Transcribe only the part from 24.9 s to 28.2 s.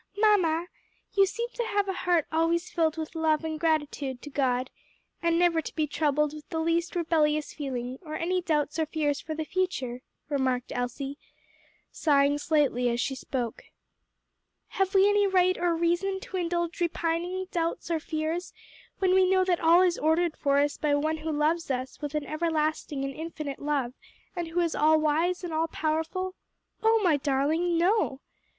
wise and all powerful? O my darling, no!